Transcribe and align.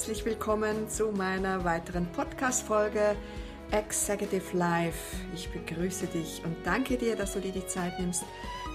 herzlich 0.00 0.24
willkommen 0.24 0.88
zu 0.88 1.12
meiner 1.12 1.62
weiteren 1.62 2.10
Podcast-Folge 2.10 3.16
Executive 3.70 4.56
Life. 4.56 5.14
Ich 5.34 5.50
begrüße 5.52 6.06
dich 6.06 6.40
und 6.42 6.56
danke 6.64 6.96
dir, 6.96 7.16
dass 7.16 7.34
du 7.34 7.40
dir 7.40 7.52
die 7.52 7.66
Zeit 7.66 8.00
nimmst, 8.00 8.24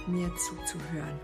mir 0.06 0.30
zuzuhören. 0.36 1.18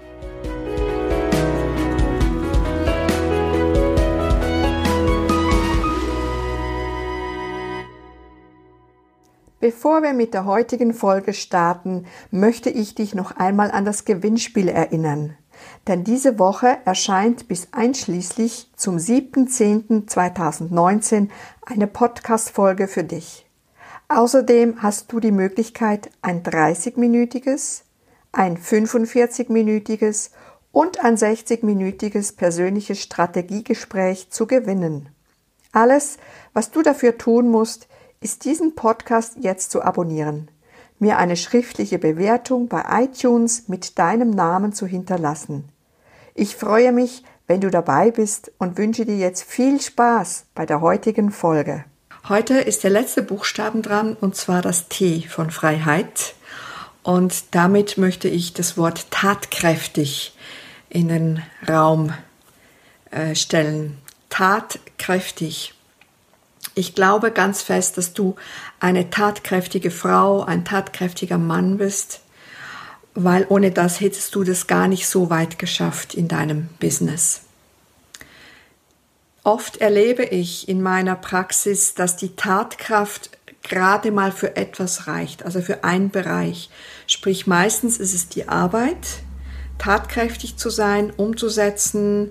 Bevor 9.60 10.02
wir 10.02 10.14
mit 10.14 10.34
der 10.34 10.46
heutigen 10.46 10.94
Folge 10.94 11.32
starten, 11.32 12.06
möchte 12.32 12.70
ich 12.70 12.96
dich 12.96 13.14
noch 13.14 13.36
einmal 13.36 13.70
an 13.70 13.84
das 13.84 14.04
Gewinnspiel 14.04 14.66
erinnern 14.66 15.36
denn 15.86 16.04
diese 16.04 16.38
Woche 16.38 16.78
erscheint 16.84 17.48
bis 17.48 17.68
einschließlich 17.72 18.70
zum 18.76 18.96
7.10.2019 18.96 21.28
eine 21.66 21.86
Podcast-Folge 21.86 22.88
für 22.88 23.04
dich. 23.04 23.46
Außerdem 24.08 24.82
hast 24.82 25.12
du 25.12 25.20
die 25.20 25.32
Möglichkeit, 25.32 26.10
ein 26.20 26.42
30-minütiges, 26.42 27.82
ein 28.32 28.58
45-minütiges 28.58 30.32
und 30.70 31.02
ein 31.04 31.16
60-minütiges 31.16 32.36
persönliches 32.36 33.00
Strategiegespräch 33.00 34.30
zu 34.30 34.46
gewinnen. 34.46 35.08
Alles, 35.72 36.18
was 36.52 36.70
du 36.70 36.82
dafür 36.82 37.18
tun 37.18 37.48
musst, 37.48 37.88
ist 38.20 38.44
diesen 38.44 38.74
Podcast 38.74 39.36
jetzt 39.40 39.70
zu 39.70 39.82
abonnieren 39.82 40.50
mir 41.02 41.18
eine 41.18 41.36
schriftliche 41.36 41.98
Bewertung 41.98 42.68
bei 42.68 42.84
iTunes 43.02 43.68
mit 43.68 43.98
deinem 43.98 44.30
Namen 44.30 44.72
zu 44.72 44.86
hinterlassen. 44.86 45.68
Ich 46.32 46.54
freue 46.54 46.92
mich, 46.92 47.24
wenn 47.48 47.60
du 47.60 47.70
dabei 47.70 48.12
bist 48.12 48.52
und 48.58 48.78
wünsche 48.78 49.04
dir 49.04 49.16
jetzt 49.16 49.42
viel 49.42 49.80
Spaß 49.80 50.46
bei 50.54 50.64
der 50.64 50.80
heutigen 50.80 51.32
Folge. 51.32 51.84
Heute 52.28 52.54
ist 52.54 52.84
der 52.84 52.90
letzte 52.90 53.22
Buchstaben 53.22 53.82
dran 53.82 54.16
und 54.18 54.36
zwar 54.36 54.62
das 54.62 54.88
T 54.88 55.26
von 55.28 55.50
Freiheit. 55.50 56.34
Und 57.02 57.52
damit 57.56 57.98
möchte 57.98 58.28
ich 58.28 58.52
das 58.54 58.78
Wort 58.78 59.10
tatkräftig 59.10 60.36
in 60.88 61.08
den 61.08 61.42
Raum 61.68 62.12
äh, 63.10 63.34
stellen. 63.34 63.98
Tatkräftig. 64.28 65.74
Ich 66.74 66.94
glaube 66.94 67.30
ganz 67.30 67.62
fest, 67.62 67.98
dass 67.98 68.14
du 68.14 68.36
eine 68.80 69.10
tatkräftige 69.10 69.90
Frau, 69.90 70.42
ein 70.42 70.64
tatkräftiger 70.64 71.38
Mann 71.38 71.76
bist, 71.76 72.20
weil 73.14 73.46
ohne 73.48 73.70
das 73.70 74.00
hättest 74.00 74.34
du 74.34 74.42
das 74.42 74.66
gar 74.66 74.88
nicht 74.88 75.06
so 75.06 75.28
weit 75.28 75.58
geschafft 75.58 76.14
in 76.14 76.28
deinem 76.28 76.68
Business. 76.80 77.42
Oft 79.44 79.78
erlebe 79.78 80.24
ich 80.24 80.68
in 80.68 80.82
meiner 80.82 81.16
Praxis, 81.16 81.94
dass 81.94 82.16
die 82.16 82.36
Tatkraft 82.36 83.30
gerade 83.62 84.10
mal 84.10 84.32
für 84.32 84.56
etwas 84.56 85.06
reicht, 85.06 85.44
also 85.44 85.60
für 85.60 85.84
einen 85.84 86.10
Bereich. 86.10 86.70
Sprich, 87.06 87.46
meistens 87.46 87.98
ist 87.98 88.14
es 88.14 88.28
die 88.28 88.48
Arbeit, 88.48 89.22
tatkräftig 89.78 90.56
zu 90.56 90.70
sein, 90.70 91.10
umzusetzen, 91.10 92.30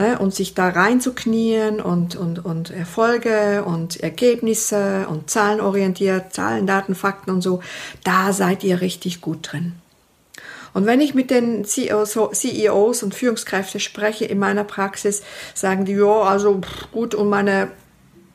ne, 0.00 0.18
und 0.18 0.34
sich 0.34 0.54
da 0.54 0.68
reinzuknien 0.68 1.80
und, 1.80 2.16
und, 2.16 2.44
und 2.44 2.70
Erfolge 2.70 3.64
und 3.64 4.00
Ergebnisse 4.00 5.06
und 5.08 5.30
zahlenorientiert, 5.30 6.32
Zahlen, 6.32 6.66
Daten, 6.66 6.94
Fakten 6.94 7.30
und 7.30 7.42
so, 7.42 7.60
da 8.02 8.32
seid 8.32 8.64
ihr 8.64 8.80
richtig 8.80 9.20
gut 9.20 9.52
drin. 9.52 9.74
Und 10.72 10.86
wenn 10.86 11.00
ich 11.00 11.14
mit 11.14 11.30
den 11.30 11.64
CEOs, 11.64 12.16
CEOs 12.32 13.02
und 13.02 13.14
Führungskräften 13.14 13.80
spreche 13.80 14.24
in 14.24 14.38
meiner 14.38 14.64
Praxis, 14.64 15.22
sagen 15.52 15.84
die, 15.84 15.94
ja, 15.94 16.22
also 16.22 16.60
gut, 16.92 17.14
und 17.14 17.28
meine 17.28 17.70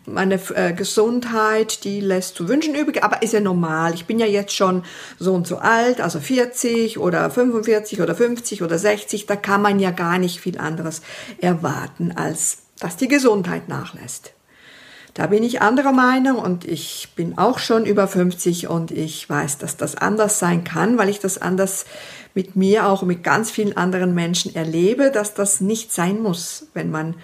meine 0.05 0.39
äh, 0.53 0.73
Gesundheit, 0.73 1.83
die 1.83 1.99
lässt 1.99 2.35
zu 2.35 2.47
wünschen 2.47 2.75
übrig, 2.75 3.03
aber 3.03 3.21
ist 3.21 3.33
ja 3.33 3.39
normal. 3.39 3.93
Ich 3.93 4.05
bin 4.05 4.19
ja 4.19 4.25
jetzt 4.25 4.53
schon 4.53 4.83
so 5.19 5.33
und 5.33 5.47
so 5.47 5.57
alt, 5.57 6.01
also 6.01 6.19
40 6.19 6.99
oder 6.99 7.29
45 7.29 8.01
oder 8.01 8.15
50 8.15 8.63
oder 8.63 8.77
60, 8.77 9.25
da 9.25 9.35
kann 9.35 9.61
man 9.61 9.79
ja 9.79 9.91
gar 9.91 10.17
nicht 10.17 10.39
viel 10.39 10.57
anderes 10.57 11.01
erwarten, 11.39 12.11
als 12.11 12.59
dass 12.79 12.97
die 12.97 13.07
Gesundheit 13.07 13.69
nachlässt. 13.69 14.33
Da 15.13 15.27
bin 15.27 15.43
ich 15.43 15.61
anderer 15.61 15.93
Meinung 15.93 16.37
und 16.37 16.65
ich 16.65 17.13
bin 17.15 17.37
auch 17.37 17.57
schon 17.57 17.85
über 17.85 18.05
50 18.05 18.67
und 18.67 18.91
ich 18.91 19.29
weiß, 19.29 19.57
dass 19.59 19.77
das 19.77 19.95
anders 19.95 20.39
sein 20.39 20.65
kann, 20.65 20.97
weil 20.97 21.07
ich 21.07 21.19
das 21.19 21.37
anders 21.37 21.85
mit 22.33 22.57
mir 22.57 22.87
auch 22.87 23.01
mit 23.03 23.23
ganz 23.23 23.49
vielen 23.49 23.77
anderen 23.77 24.13
Menschen 24.13 24.53
erlebe, 24.53 25.11
dass 25.11 25.33
das 25.33 25.61
nicht 25.61 25.93
sein 25.93 26.21
muss, 26.21 26.67
wenn 26.73 26.91
man 26.91 27.15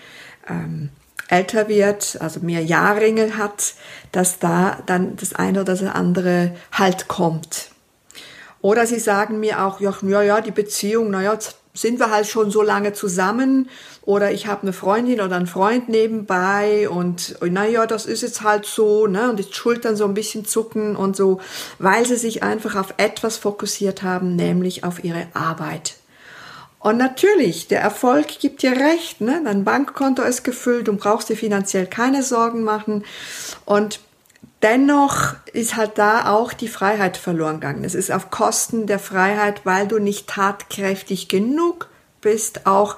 ähm, 0.48 0.90
älter 1.32 1.68
wird, 1.68 2.18
also 2.20 2.42
mehr 2.42 2.62
Jahrringe 2.62 3.38
hat, 3.38 3.74
dass 4.12 4.40
da 4.40 4.78
dann 4.86 5.16
das 5.16 5.34
eine 5.34 5.62
oder 5.62 5.74
das 5.74 5.84
andere 5.84 6.56
halt 6.72 7.08
kommt. 7.08 7.70
Oder 8.62 8.86
sie 8.86 9.00
sagen 9.00 9.40
mir 9.40 9.64
auch, 9.64 9.80
ja, 9.80 10.22
ja, 10.22 10.42
die 10.42 10.52
Beziehung, 10.52 11.10
naja, 11.10 11.38
sind 11.74 12.00
wir 12.00 12.12
halt 12.12 12.28
schon 12.28 12.52
so 12.52 12.62
lange 12.62 12.94
zusammen 12.94 13.70
oder 14.02 14.32
ich 14.32 14.48
habe 14.48 14.64
eine 14.64 14.74
Freundin 14.74 15.22
oder 15.22 15.38
einen 15.38 15.48
Freund 15.48 15.90
nebenbei 15.90 16.90
und 16.90 17.38
naja, 17.42 17.86
das 17.86 18.06
ist 18.06 18.24
jetzt 18.24 18.42
halt 18.42 18.66
so, 18.66 19.08
ne, 19.08 19.30
und 19.30 19.40
die 19.40 19.46
Schultern 19.52 19.96
so 19.96 20.06
ein 20.06 20.14
bisschen 20.14 20.46
zucken 20.46 20.96
und 20.96 21.16
so, 21.16 21.40
weil 21.80 22.06
sie 22.06 22.18
sich 22.18 22.44
einfach 22.44 22.76
auf 22.76 22.94
etwas 22.98 23.38
fokussiert 23.38 24.04
haben, 24.04 24.36
nämlich 24.36 24.84
auf 24.84 25.04
ihre 25.04 25.28
Arbeit. 25.34 25.96
Und 26.82 26.98
natürlich, 26.98 27.68
der 27.68 27.80
Erfolg 27.80 28.40
gibt 28.40 28.64
dir 28.64 28.72
recht, 28.72 29.22
ne? 29.22 29.40
dein 29.46 29.64
Bankkonto 29.64 30.24
ist 30.24 30.44
gefüllt, 30.44 30.88
du 30.88 30.94
brauchst 30.94 31.30
dir 31.30 31.38
finanziell 31.38 31.86
keine 31.86 32.24
Sorgen 32.24 32.64
machen. 32.64 33.06
Und 33.66 34.00
dennoch 34.64 35.36
ist 35.54 35.76
halt 35.76 36.00
da 36.00 36.32
auch 36.32 36.54
die 36.54 36.68
Freiheit 36.68 37.18
verloren 37.18 37.60
gegangen. 37.60 37.84
Es 37.84 37.94
ist 37.94 38.12
auf 38.12 38.32
Kosten 38.32 38.88
der 38.88 38.98
Freiheit, 38.98 39.62
weil 39.64 39.88
du 39.88 40.00
nicht 40.00 40.28
tatkräftig 40.28 41.28
genug 41.28 41.88
bist, 42.20 42.66
auch 42.66 42.98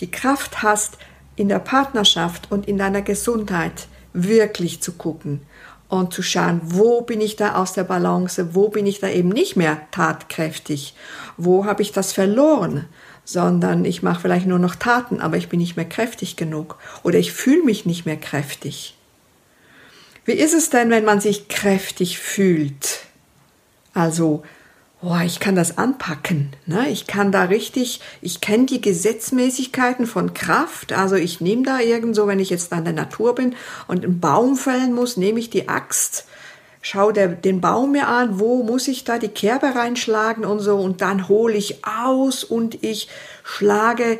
die 0.00 0.10
Kraft 0.10 0.62
hast, 0.62 0.98
in 1.34 1.48
der 1.48 1.58
Partnerschaft 1.58 2.52
und 2.52 2.68
in 2.68 2.76
deiner 2.76 3.00
Gesundheit 3.00 3.88
wirklich 4.12 4.82
zu 4.82 4.92
gucken 4.92 5.40
und 5.88 6.12
zu 6.12 6.22
schauen, 6.22 6.60
wo 6.62 7.00
bin 7.00 7.22
ich 7.22 7.36
da 7.36 7.54
aus 7.54 7.72
der 7.72 7.84
Balance, 7.84 8.54
wo 8.54 8.68
bin 8.68 8.86
ich 8.86 9.00
da 9.00 9.08
eben 9.08 9.30
nicht 9.30 9.56
mehr 9.56 9.80
tatkräftig, 9.90 10.94
wo 11.38 11.64
habe 11.64 11.80
ich 11.80 11.92
das 11.92 12.12
verloren 12.12 12.86
sondern 13.24 13.84
ich 13.84 14.02
mache 14.02 14.20
vielleicht 14.20 14.46
nur 14.46 14.58
noch 14.58 14.74
Taten, 14.74 15.20
aber 15.20 15.36
ich 15.36 15.48
bin 15.48 15.60
nicht 15.60 15.76
mehr 15.76 15.88
kräftig 15.88 16.36
genug 16.36 16.78
oder 17.02 17.18
ich 17.18 17.32
fühle 17.32 17.62
mich 17.62 17.86
nicht 17.86 18.06
mehr 18.06 18.16
kräftig. 18.16 18.96
Wie 20.24 20.32
ist 20.32 20.54
es 20.54 20.70
denn, 20.70 20.90
wenn 20.90 21.04
man 21.04 21.20
sich 21.20 21.48
kräftig 21.48 22.18
fühlt? 22.18 23.00
Also, 23.92 24.42
oh, 25.02 25.18
ich 25.24 25.40
kann 25.40 25.56
das 25.56 25.78
anpacken. 25.78 26.50
Ne? 26.66 26.88
Ich 26.90 27.06
kann 27.06 27.32
da 27.32 27.44
richtig, 27.44 28.00
ich 28.20 28.40
kenne 28.40 28.66
die 28.66 28.80
Gesetzmäßigkeiten 28.80 30.06
von 30.06 30.32
Kraft. 30.32 30.92
Also 30.92 31.16
ich 31.16 31.40
nehme 31.40 31.64
da 31.64 31.80
irgendwo, 31.80 32.26
wenn 32.26 32.38
ich 32.38 32.50
jetzt 32.50 32.72
an 32.72 32.84
der 32.84 32.92
Natur 32.94 33.34
bin 33.34 33.54
und 33.88 34.04
einen 34.04 34.20
Baum 34.20 34.56
fällen 34.56 34.94
muss, 34.94 35.16
nehme 35.16 35.40
ich 35.40 35.50
die 35.50 35.68
Axt 35.68 36.26
schau 36.82 37.12
der, 37.12 37.28
den 37.28 37.60
Baum 37.60 37.92
mir 37.92 38.08
an, 38.08 38.38
wo 38.38 38.62
muss 38.64 38.88
ich 38.88 39.04
da 39.04 39.18
die 39.18 39.28
Kerbe 39.28 39.74
reinschlagen 39.74 40.44
und 40.44 40.58
so 40.58 40.76
und 40.76 41.00
dann 41.00 41.28
hole 41.28 41.54
ich 41.54 41.84
aus 41.86 42.44
und 42.44 42.82
ich 42.82 43.08
schlage 43.44 44.18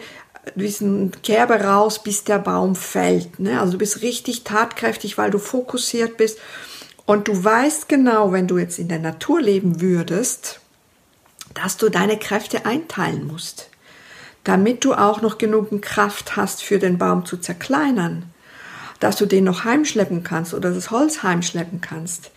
diesen 0.55 1.13
Kerbe 1.23 1.55
raus, 1.55 2.03
bis 2.03 2.25
der 2.25 2.39
Baum 2.39 2.75
fällt. 2.75 3.39
Ne? 3.39 3.61
Also 3.61 3.73
du 3.73 3.79
bist 3.79 4.03
richtig 4.03 4.45
tatkräftig, 4.45 5.19
weil 5.19 5.31
du 5.31 5.39
fokussiert 5.39 6.17
bist 6.17 6.39
und 7.05 7.29
du 7.29 7.45
weißt 7.45 7.89
genau, 7.89 8.33
wenn 8.33 8.49
du 8.49 8.59
jetzt 8.59 8.79
in 8.79 8.89
der 8.89 9.01
Natur 9.01 9.41
leben 9.41 9.81
würdest, 9.81 10.61
dass 11.55 11.77
du 11.77 11.91
deine 11.91 12.17
Kräfte 12.17 12.65
einteilen 12.65 13.27
musst, 13.27 13.71
damit 14.45 14.85
du 14.85 14.95
auch 14.95 15.21
noch 15.21 15.39
genug 15.39 15.83
Kraft 15.83 16.37
hast, 16.37 16.63
für 16.63 16.79
den 16.79 16.99
Baum 16.99 17.27
zu 17.27 17.37
zerkleinern, 17.37 18.32
dass 19.03 19.17
du 19.17 19.27
den 19.27 19.45
noch 19.45 19.65
heimschleppen 19.65 20.23
kannst 20.23 20.55
oder 20.55 20.71
das 20.73 20.91
Holz 20.91 21.23
heimschleppen 21.23 21.81
kannst 21.81 22.31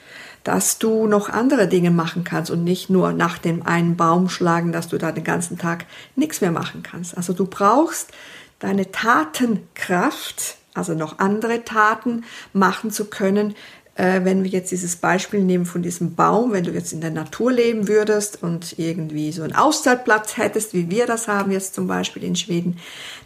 dass 0.46 0.78
du 0.78 1.08
noch 1.08 1.28
andere 1.28 1.68
Dinge 1.68 1.90
machen 1.90 2.24
kannst 2.24 2.52
und 2.52 2.64
nicht 2.64 2.88
nur 2.92 3.14
nach 3.14 3.40
dem 3.40 3.66
einen 3.66 3.98
Baum 3.98 4.30
schlagen, 4.30 4.72
dass 4.72 4.88
du 4.88 5.00
da 5.00 5.12
den 5.12 5.24
ganzen 5.24 5.58
Tag 5.58 5.88
nichts 6.16 6.40
mehr 6.40 6.52
machen 6.52 6.84
kannst. 6.84 7.18
Also 7.18 7.34
du 7.34 7.48
brauchst 7.48 8.12
deine 8.60 8.92
Tatenkraft, 8.92 10.58
also 10.76 10.94
noch 10.94 11.18
andere 11.18 11.66
Taten 11.66 12.26
machen 12.54 12.92
zu 12.92 13.06
können, 13.06 13.56
wenn 13.98 14.44
wir 14.44 14.52
jetzt 14.52 14.72
dieses 14.72 14.98
Beispiel 14.98 15.42
nehmen 15.42 15.66
von 15.66 15.82
diesem 15.82 16.16
Baum, 16.16 16.52
wenn 16.52 16.66
du 16.66 16.72
jetzt 16.72 16.92
in 16.92 17.00
der 17.00 17.12
Natur 17.12 17.54
leben 17.54 17.88
würdest 17.88 18.44
und 18.44 18.78
irgendwie 18.78 19.32
so 19.32 19.44
einen 19.44 19.56
Auszeitplatz 19.56 20.36
hättest, 20.36 20.74
wie 20.74 20.90
wir 20.90 21.06
das 21.06 21.30
haben 21.30 21.50
jetzt 21.50 21.76
zum 21.76 21.88
Beispiel 21.88 22.26
in 22.26 22.36
Schweden, 22.36 22.78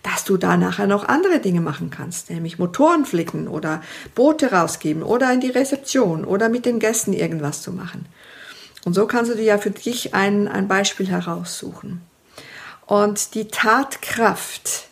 dass 0.03 0.25
du 0.25 0.37
da 0.37 0.57
nachher 0.57 0.85
noch 0.85 1.07
andere 1.07 1.39
Dinge 1.39 1.61
machen 1.61 1.89
kannst, 1.89 2.29
nämlich 2.29 2.59
Motoren 2.59 3.05
flicken 3.05 3.47
oder 3.47 3.81
Boote 4.13 4.51
rausgeben 4.51 5.01
oder 5.01 5.33
in 5.33 5.39
die 5.39 5.49
Rezeption 5.49 6.23
oder 6.23 6.49
mit 6.49 6.67
den 6.67 6.77
Gästen 6.77 7.13
irgendwas 7.13 7.63
zu 7.63 7.71
machen. 7.71 8.05
Und 8.85 8.93
so 8.93 9.07
kannst 9.07 9.31
du 9.31 9.35
dir 9.35 9.43
ja 9.43 9.57
für 9.57 9.71
dich 9.71 10.13
ein, 10.13 10.47
ein 10.47 10.67
Beispiel 10.67 11.07
heraussuchen. 11.07 12.01
Und 12.85 13.33
die 13.33 13.47
Tatkraft, 13.47 14.87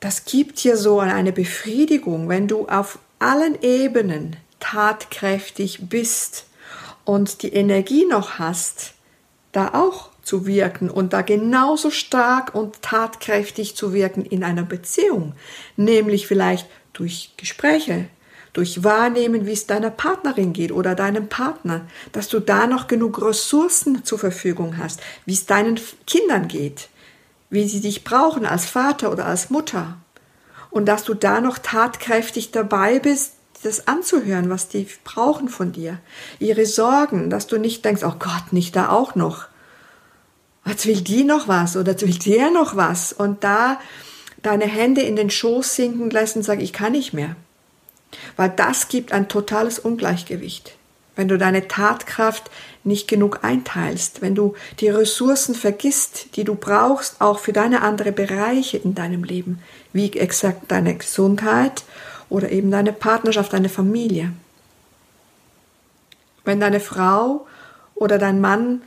das 0.00 0.26
gibt 0.26 0.62
dir 0.62 0.76
so 0.76 1.00
eine 1.00 1.32
Befriedigung, 1.32 2.28
wenn 2.28 2.48
du 2.48 2.68
auf 2.68 2.98
allen 3.18 3.60
Ebenen 3.62 4.36
tatkräftig 4.60 5.88
bist 5.88 6.46
und 7.04 7.42
die 7.42 7.52
Energie 7.52 8.04
noch 8.06 8.38
hast, 8.38 8.94
da 9.52 9.74
auch 9.74 10.10
zu 10.22 10.46
wirken 10.46 10.90
und 10.90 11.14
da 11.14 11.22
genauso 11.22 11.90
stark 11.90 12.54
und 12.54 12.82
tatkräftig 12.82 13.76
zu 13.76 13.94
wirken 13.94 14.24
in 14.26 14.44
einer 14.44 14.62
Beziehung, 14.62 15.32
nämlich 15.76 16.26
vielleicht 16.26 16.68
durch 16.92 17.32
Gespräche, 17.38 18.08
durch 18.52 18.84
Wahrnehmen, 18.84 19.46
wie 19.46 19.52
es 19.52 19.66
deiner 19.66 19.90
Partnerin 19.90 20.52
geht 20.52 20.70
oder 20.70 20.94
deinem 20.94 21.28
Partner, 21.28 21.86
dass 22.12 22.28
du 22.28 22.40
da 22.40 22.66
noch 22.66 22.88
genug 22.88 23.22
Ressourcen 23.22 24.04
zur 24.04 24.18
Verfügung 24.18 24.76
hast, 24.76 25.00
wie 25.24 25.32
es 25.32 25.46
deinen 25.46 25.80
Kindern 26.06 26.48
geht, 26.48 26.88
wie 27.50 27.66
sie 27.66 27.80
dich 27.80 28.04
brauchen 28.04 28.44
als 28.44 28.66
Vater 28.66 29.10
oder 29.10 29.24
als 29.24 29.48
Mutter. 29.48 29.96
Und 30.70 30.86
dass 30.86 31.04
du 31.04 31.14
da 31.14 31.40
noch 31.40 31.56
tatkräftig 31.56 32.50
dabei 32.50 32.98
bist, 32.98 33.37
das 33.60 33.88
anzuhören, 33.88 34.50
was 34.50 34.68
die 34.68 34.86
brauchen 35.04 35.48
von 35.48 35.72
dir. 35.72 35.98
Ihre 36.38 36.66
Sorgen, 36.66 37.30
dass 37.30 37.46
du 37.46 37.58
nicht 37.58 37.84
denkst, 37.84 38.02
oh 38.04 38.14
Gott, 38.18 38.52
nicht 38.52 38.76
da 38.76 38.90
auch 38.90 39.14
noch. 39.14 39.46
Jetzt 40.66 40.86
will 40.86 41.00
die 41.00 41.24
noch 41.24 41.48
was 41.48 41.76
oder 41.76 41.92
jetzt 41.92 42.06
will 42.06 42.18
der 42.18 42.50
noch 42.50 42.76
was 42.76 43.12
und 43.12 43.42
da 43.42 43.80
deine 44.42 44.66
Hände 44.66 45.00
in 45.00 45.16
den 45.16 45.30
Schoß 45.30 45.76
sinken 45.76 46.10
lassen 46.10 46.38
und 46.38 46.44
sagen, 46.44 46.60
ich 46.60 46.72
kann 46.72 46.92
nicht 46.92 47.12
mehr. 47.12 47.36
Weil 48.36 48.50
das 48.50 48.88
gibt 48.88 49.12
ein 49.12 49.28
totales 49.28 49.78
Ungleichgewicht. 49.78 50.76
Wenn 51.16 51.28
du 51.28 51.36
deine 51.36 51.66
Tatkraft 51.66 52.50
nicht 52.84 53.08
genug 53.08 53.40
einteilst, 53.42 54.22
wenn 54.22 54.34
du 54.34 54.54
die 54.78 54.88
Ressourcen 54.88 55.54
vergisst, 55.54 56.36
die 56.36 56.44
du 56.44 56.54
brauchst, 56.54 57.20
auch 57.20 57.40
für 57.40 57.52
deine 57.52 57.82
anderen 57.82 58.14
Bereiche 58.14 58.76
in 58.76 58.94
deinem 58.94 59.24
Leben, 59.24 59.60
wie 59.92 60.12
exakt 60.12 60.70
deine 60.70 60.96
Gesundheit 60.96 61.82
oder 62.30 62.50
eben 62.50 62.70
deine 62.70 62.92
Partnerschaft, 62.92 63.52
deine 63.52 63.68
Familie. 63.68 64.32
Wenn 66.44 66.60
deine 66.60 66.80
Frau 66.80 67.46
oder 67.94 68.18
dein 68.18 68.40
Mann 68.40 68.82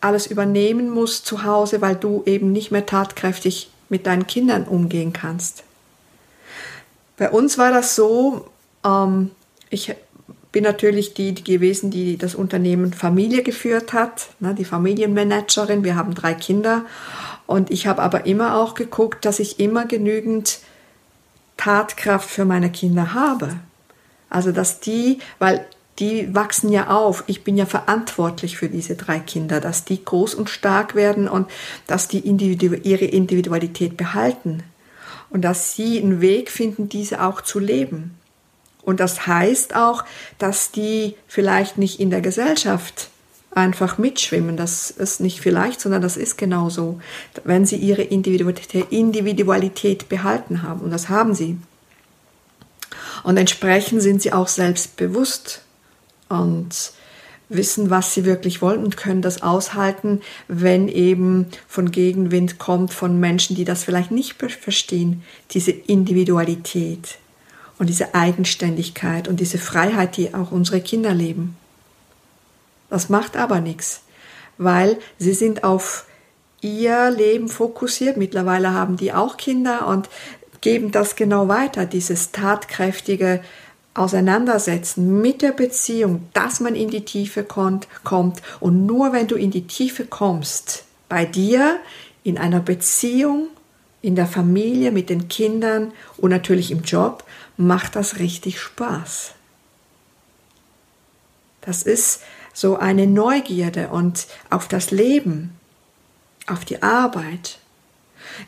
alles 0.00 0.26
übernehmen 0.26 0.90
muss 0.90 1.22
zu 1.24 1.44
Hause, 1.44 1.80
weil 1.80 1.96
du 1.96 2.22
eben 2.26 2.52
nicht 2.52 2.70
mehr 2.70 2.86
tatkräftig 2.86 3.70
mit 3.88 4.06
deinen 4.06 4.26
Kindern 4.26 4.64
umgehen 4.64 5.12
kannst. 5.12 5.64
Bei 7.16 7.30
uns 7.30 7.56
war 7.56 7.70
das 7.70 7.96
so, 7.96 8.46
ähm, 8.84 9.30
ich 9.70 9.94
bin 10.52 10.64
natürlich 10.64 11.14
die, 11.14 11.32
die, 11.32 11.44
gewesen, 11.44 11.90
die 11.90 12.16
das 12.16 12.34
Unternehmen 12.34 12.92
Familie 12.92 13.42
geführt 13.42 13.92
hat, 13.92 14.28
ne, 14.40 14.54
die 14.54 14.64
Familienmanagerin. 14.64 15.84
Wir 15.84 15.96
haben 15.96 16.14
drei 16.14 16.34
Kinder 16.34 16.84
und 17.46 17.70
ich 17.70 17.86
habe 17.86 18.02
aber 18.02 18.26
immer 18.26 18.56
auch 18.56 18.74
geguckt, 18.74 19.24
dass 19.24 19.38
ich 19.38 19.60
immer 19.60 19.86
genügend 19.86 20.60
Tatkraft 21.66 22.30
für 22.30 22.44
meine 22.44 22.70
Kinder 22.70 23.12
habe. 23.12 23.56
Also 24.30 24.52
dass 24.52 24.78
die, 24.78 25.18
weil 25.40 25.66
die 25.98 26.32
wachsen 26.32 26.70
ja 26.70 26.90
auf. 26.90 27.24
Ich 27.26 27.42
bin 27.42 27.56
ja 27.56 27.66
verantwortlich 27.66 28.56
für 28.56 28.68
diese 28.68 28.94
drei 28.94 29.18
Kinder, 29.18 29.60
dass 29.60 29.84
die 29.84 30.04
groß 30.04 30.36
und 30.36 30.48
stark 30.48 30.94
werden 30.94 31.26
und 31.26 31.50
dass 31.88 32.06
die 32.06 32.20
Individu 32.20 32.76
ihre 32.84 33.06
Individualität 33.06 33.96
behalten 33.96 34.62
und 35.28 35.42
dass 35.42 35.74
sie 35.74 36.00
einen 36.00 36.20
Weg 36.20 36.52
finden, 36.52 36.88
diese 36.88 37.20
auch 37.20 37.40
zu 37.40 37.58
leben. 37.58 38.14
Und 38.82 39.00
das 39.00 39.26
heißt 39.26 39.74
auch, 39.74 40.04
dass 40.38 40.70
die 40.70 41.16
vielleicht 41.26 41.78
nicht 41.78 41.98
in 41.98 42.10
der 42.10 42.20
Gesellschaft 42.20 43.10
einfach 43.56 43.98
mitschwimmen. 43.98 44.56
Das 44.56 44.90
ist 44.90 45.20
nicht 45.20 45.40
vielleicht, 45.40 45.80
sondern 45.80 46.02
das 46.02 46.16
ist 46.16 46.36
genauso, 46.36 47.00
wenn 47.44 47.66
sie 47.66 47.76
ihre 47.76 48.02
Individualität 48.02 50.08
behalten 50.08 50.62
haben. 50.62 50.80
Und 50.80 50.90
das 50.90 51.08
haben 51.08 51.34
sie. 51.34 51.56
Und 53.24 53.38
entsprechend 53.38 54.02
sind 54.02 54.22
sie 54.22 54.32
auch 54.32 54.48
selbstbewusst 54.48 55.62
und 56.28 56.92
wissen, 57.48 57.90
was 57.90 58.12
sie 58.12 58.24
wirklich 58.24 58.60
wollen 58.60 58.84
und 58.84 58.96
können 58.96 59.22
das 59.22 59.42
aushalten, 59.42 60.20
wenn 60.48 60.88
eben 60.88 61.46
von 61.68 61.92
Gegenwind 61.92 62.58
kommt 62.58 62.92
von 62.92 63.20
Menschen, 63.20 63.56
die 63.56 63.64
das 63.64 63.84
vielleicht 63.84 64.10
nicht 64.10 64.34
verstehen, 64.34 65.22
diese 65.52 65.70
Individualität 65.70 67.18
und 67.78 67.88
diese 67.88 68.14
Eigenständigkeit 68.14 69.28
und 69.28 69.40
diese 69.40 69.58
Freiheit, 69.58 70.16
die 70.16 70.34
auch 70.34 70.50
unsere 70.50 70.80
Kinder 70.80 71.14
leben. 71.14 71.56
Das 72.96 73.10
macht 73.10 73.36
aber 73.36 73.60
nichts, 73.60 74.00
weil 74.56 74.96
sie 75.18 75.34
sind 75.34 75.64
auf 75.64 76.06
ihr 76.62 77.10
Leben 77.10 77.50
fokussiert. 77.50 78.16
Mittlerweile 78.16 78.72
haben 78.72 78.96
die 78.96 79.12
auch 79.12 79.36
Kinder 79.36 79.86
und 79.86 80.08
geben 80.62 80.92
das 80.92 81.14
genau 81.14 81.46
weiter, 81.46 81.84
dieses 81.84 82.32
tatkräftige 82.32 83.42
Auseinandersetzen 83.92 85.20
mit 85.20 85.42
der 85.42 85.52
Beziehung, 85.52 86.26
dass 86.32 86.60
man 86.60 86.74
in 86.74 86.88
die 86.88 87.04
Tiefe 87.04 87.44
kommt. 87.44 87.86
Und 88.60 88.86
nur 88.86 89.12
wenn 89.12 89.26
du 89.26 89.34
in 89.34 89.50
die 89.50 89.66
Tiefe 89.66 90.06
kommst, 90.06 90.86
bei 91.10 91.26
dir, 91.26 91.78
in 92.24 92.38
einer 92.38 92.60
Beziehung, 92.60 93.48
in 94.00 94.16
der 94.16 94.26
Familie, 94.26 94.90
mit 94.90 95.10
den 95.10 95.28
Kindern 95.28 95.92
und 96.16 96.30
natürlich 96.30 96.70
im 96.70 96.80
Job, 96.80 97.24
macht 97.58 97.94
das 97.94 98.20
richtig 98.20 98.58
Spaß. 98.58 99.32
Das 101.60 101.82
ist 101.82 102.22
so 102.56 102.78
eine 102.78 103.06
Neugierde 103.06 103.88
und 103.88 104.26
auf 104.48 104.66
das 104.66 104.90
Leben, 104.90 105.52
auf 106.46 106.64
die 106.64 106.82
Arbeit. 106.82 107.58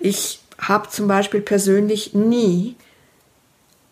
Ich 0.01 0.41
habe 0.59 0.89
zum 0.89 1.09
Beispiel 1.09 1.43
persönlich 1.43 2.15
nie 2.15 2.75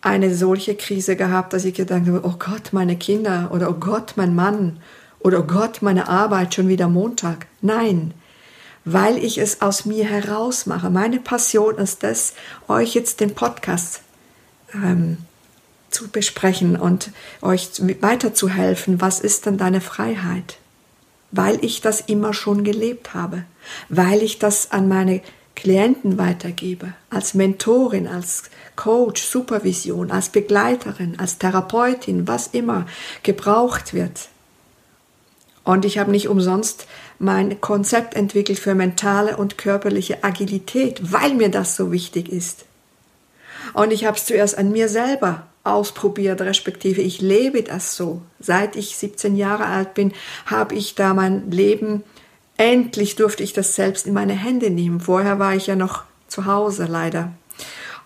eine 0.01 0.33
solche 0.33 0.73
Krise 0.73 1.15
gehabt, 1.15 1.53
dass 1.53 1.65
ich 1.65 1.75
gedacht 1.75 2.07
habe, 2.07 2.21
oh 2.23 2.33
Gott, 2.39 2.73
meine 2.73 2.95
Kinder 2.95 3.51
oder 3.53 3.69
oh 3.69 3.75
Gott, 3.79 4.13
mein 4.15 4.33
Mann 4.33 4.81
oder 5.19 5.41
oh 5.41 5.43
Gott, 5.43 5.83
meine 5.83 6.07
Arbeit 6.07 6.55
schon 6.55 6.67
wieder 6.67 6.87
Montag. 6.87 7.45
Nein, 7.61 8.15
weil 8.85 9.17
ich 9.17 9.37
es 9.37 9.61
aus 9.61 9.85
mir 9.85 10.05
heraus 10.05 10.65
mache. 10.65 10.89
Meine 10.89 11.19
Passion 11.19 11.75
ist 11.77 12.03
es, 12.03 12.33
euch 12.67 12.95
jetzt 12.95 13.19
den 13.19 13.35
Podcast 13.35 14.01
ähm, 14.73 15.17
zu 15.89 16.09
besprechen 16.09 16.75
und 16.75 17.11
euch 17.41 17.69
weiterzuhelfen, 18.01 19.01
was 19.01 19.19
ist 19.19 19.45
denn 19.45 19.57
deine 19.57 19.81
Freiheit? 19.81 20.57
Weil 21.31 21.63
ich 21.63 21.81
das 21.81 22.01
immer 22.01 22.33
schon 22.33 22.63
gelebt 22.63 23.13
habe, 23.13 23.43
weil 23.89 24.21
ich 24.21 24.39
das 24.39 24.71
an 24.71 24.87
meine 24.87 25.21
Klienten 25.55 26.17
weitergebe, 26.17 26.93
als 27.09 27.33
Mentorin, 27.33 28.07
als 28.07 28.43
Coach, 28.75 29.23
Supervision, 29.23 30.11
als 30.11 30.29
Begleiterin, 30.29 31.19
als 31.19 31.39
Therapeutin, 31.39 32.27
was 32.27 32.47
immer 32.47 32.85
gebraucht 33.23 33.93
wird. 33.93 34.29
Und 35.63 35.83
ich 35.83 35.97
habe 35.97 36.11
nicht 36.11 36.29
umsonst 36.29 36.87
mein 37.19 37.59
Konzept 37.59 38.15
entwickelt 38.15 38.59
für 38.59 38.75
mentale 38.75 39.35
und 39.35 39.57
körperliche 39.57 40.23
Agilität, 40.23 41.11
weil 41.11 41.33
mir 41.33 41.49
das 41.49 41.75
so 41.75 41.91
wichtig 41.91 42.29
ist. 42.29 42.65
Und 43.73 43.91
ich 43.91 44.05
habe 44.05 44.15
es 44.15 44.25
zuerst 44.25 44.57
an 44.57 44.71
mir 44.71 44.87
selber 44.87 45.47
ausprobiert, 45.69 46.41
respektive 46.41 47.01
ich 47.01 47.21
lebe 47.21 47.63
das 47.63 47.95
so. 47.95 48.21
Seit 48.39 48.75
ich 48.75 48.97
17 48.97 49.35
Jahre 49.35 49.65
alt 49.65 49.93
bin, 49.93 50.13
habe 50.45 50.75
ich 50.75 50.95
da 50.95 51.13
mein 51.13 51.51
Leben, 51.51 52.03
endlich 52.57 53.15
durfte 53.15 53.43
ich 53.43 53.53
das 53.53 53.75
selbst 53.75 54.07
in 54.07 54.13
meine 54.13 54.33
Hände 54.33 54.69
nehmen. 54.69 54.99
Vorher 54.99 55.39
war 55.39 55.55
ich 55.55 55.67
ja 55.67 55.75
noch 55.75 56.03
zu 56.27 56.45
Hause 56.45 56.85
leider. 56.85 57.31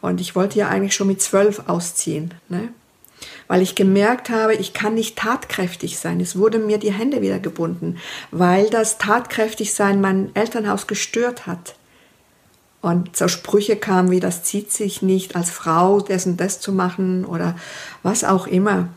Und 0.02 0.20
ich 0.20 0.36
wollte 0.36 0.60
ja 0.60 0.68
eigentlich 0.68 0.96
schon 0.96 1.08
mit 1.08 1.22
zwölf 1.22 1.64
ausziehen, 1.68 2.34
ne? 2.50 2.70
weil 3.48 3.62
ich 3.62 3.76
gemerkt 3.76 4.30
habe, 4.30 4.56
ich 4.56 4.74
kann 4.74 4.94
nicht 4.94 5.18
tatkräftig 5.18 6.00
sein. 6.00 6.20
Es 6.20 6.38
wurde 6.38 6.58
mir 6.58 6.78
die 6.78 6.94
Hände 6.94 7.22
wieder 7.22 7.40
gebunden, 7.40 7.98
weil 8.32 8.70
das 8.70 8.98
tatkräftig 8.98 9.74
sein 9.74 10.02
mein 10.02 10.32
Elternhaus 10.36 10.88
gestört 10.88 11.48
hat. 11.48 11.76
Und 12.82 13.16
so 13.16 13.28
Sprüche 13.28 13.76
kamen 13.76 14.10
wie, 14.10 14.20
das 14.20 14.44
zieht 14.44 14.72
sich 14.72 15.02
nicht 15.02 15.36
als 15.36 15.52
Frau, 15.52 16.02
dessen 16.02 16.36
das 16.36 16.60
zu 16.60 16.72
machen 16.72 17.26
oder 17.26 17.56
was 18.02 18.24
auch 18.24 18.48
immer. 18.48 18.90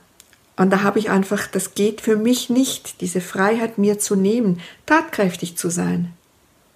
Und 0.56 0.70
da 0.70 0.82
habe 0.82 0.98
ich 0.98 1.10
einfach, 1.10 1.46
das 1.46 1.74
geht 1.74 2.00
für 2.00 2.16
mich 2.16 2.48
nicht, 2.48 3.00
diese 3.00 3.20
Freiheit 3.20 3.76
mir 3.76 3.98
zu 3.98 4.16
nehmen, 4.16 4.60
tatkräftig 4.86 5.56
zu 5.56 5.68
sein 5.68 6.12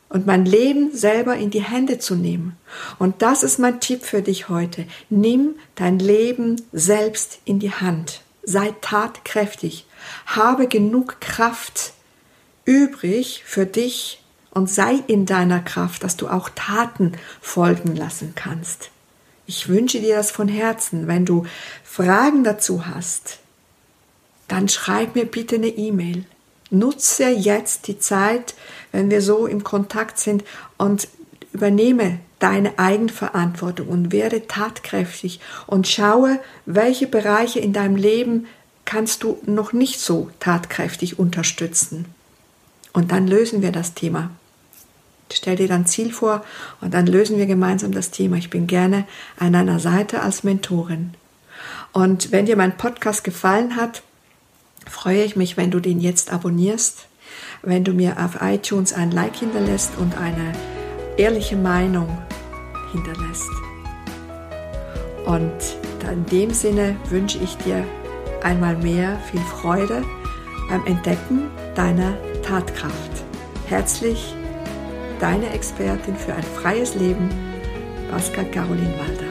und 0.09 0.27
mein 0.27 0.45
Leben 0.45 0.95
selber 0.95 1.37
in 1.37 1.50
die 1.50 1.62
Hände 1.62 1.99
zu 1.99 2.15
nehmen. 2.15 2.57
Und 2.99 3.23
das 3.23 3.43
ist 3.43 3.59
mein 3.59 3.81
Tipp 3.81 4.05
für 4.05 4.23
dich 4.23 4.49
heute. 4.49 4.87
Nimm 5.11 5.55
dein 5.75 5.99
Leben 5.99 6.57
selbst 6.73 7.41
in 7.45 7.59
die 7.59 7.73
Hand. 7.73 8.23
Sei 8.43 8.75
tatkräftig. 8.81 9.87
Habe 10.27 10.67
genug 10.67 11.21
Kraft 11.21 11.93
übrig 12.65 13.43
für 13.45 13.67
dich 13.67 14.23
und 14.50 14.71
sei 14.71 14.95
in 15.07 15.26
deiner 15.26 15.61
Kraft, 15.61 16.02
dass 16.05 16.17
du 16.17 16.28
auch 16.28 16.49
Taten 16.55 17.12
folgen 17.40 17.95
lassen 17.97 18.33
kannst. 18.35 18.90
Ich 19.47 19.69
wünsche 19.69 20.00
dir 20.00 20.17
das 20.17 20.31
von 20.31 20.49
Herzen. 20.49 21.07
Wenn 21.07 21.25
du 21.25 21.47
Fragen 21.83 22.45
dazu 22.45 22.87
hast, 22.87 23.38
dann 24.47 24.69
schreib 24.69 25.14
mir 25.14 25.25
bitte 25.25 25.57
eine 25.57 25.69
E-Mail. 25.69 26.25
Nutze 26.71 27.31
jetzt 27.31 27.87
die 27.87 27.99
Zeit, 27.99 28.55
wenn 28.93 29.11
wir 29.11 29.23
so 29.23 29.47
im 29.47 29.64
Kontakt 29.64 30.19
sind 30.19 30.45
und 30.76 31.09
übernehme 31.52 32.21
deine 32.38 32.78
Eigenverantwortung 32.78 33.88
und 33.88 34.12
werde 34.12 34.47
tatkräftig 34.47 35.40
und 35.67 35.88
schaue, 35.88 36.38
welche 36.67 37.07
Bereiche 37.07 37.59
in 37.59 37.73
deinem 37.73 37.97
Leben 37.97 38.47
kannst 38.85 39.23
du 39.23 39.38
noch 39.45 39.73
nicht 39.73 40.00
so 40.00 40.31
tatkräftig 40.40 41.19
unterstützen. 41.19 42.07
Und 42.99 43.12
dann 43.12 43.28
lösen 43.28 43.62
wir 43.62 43.71
das 43.71 43.95
Thema. 43.95 44.33
Stell 45.33 45.55
dir 45.55 45.69
dann 45.69 45.87
Ziel 45.87 46.12
vor 46.12 46.45
und 46.81 46.95
dann 46.95 47.07
lösen 47.07 47.38
wir 47.38 47.47
gemeinsam 47.47 47.93
das 47.93 48.11
Thema. 48.11 48.38
Ich 48.38 48.50
bin 48.50 48.67
gerne 48.67 49.07
an 49.38 49.52
deiner 49.52 49.78
Seite 49.78 50.21
als 50.21 50.43
Mentorin. 50.43 51.14
Und 51.93 52.33
wenn 52.33 52.47
dir 52.47 52.57
mein 52.57 52.76
Podcast 52.76 53.23
gefallen 53.23 53.76
hat, 53.76 54.02
freue 54.85 55.23
ich 55.23 55.37
mich, 55.37 55.57
wenn 55.57 55.71
du 55.71 55.78
den 55.78 56.00
jetzt 56.00 56.33
abonnierst, 56.33 57.07
wenn 57.62 57.85
du 57.85 57.93
mir 57.93 58.17
auf 58.19 58.43
iTunes 58.43 58.93
ein 58.93 59.12
Like 59.12 59.37
hinterlässt 59.37 59.93
und 59.99 60.19
eine 60.19 60.52
ehrliche 61.17 61.55
Meinung 61.55 62.19
hinterlässt. 62.90 63.49
Und 65.25 65.52
in 66.11 66.26
dem 66.26 66.52
Sinne 66.52 66.97
wünsche 67.11 67.38
ich 67.38 67.57
dir 67.59 67.85
einmal 68.43 68.76
mehr 68.76 69.21
viel 69.31 69.43
Freude 69.43 70.02
beim 70.68 70.84
Entdecken 70.87 71.50
deiner 71.75 72.14
Tatkraft. 72.42 73.25
Herzlich, 73.66 74.34
deine 75.18 75.50
Expertin 75.50 76.16
für 76.16 76.34
ein 76.34 76.42
freies 76.42 76.94
Leben, 76.94 77.28
Pascal 78.10 78.44
Caroline 78.46 78.94
Wald. 78.98 79.27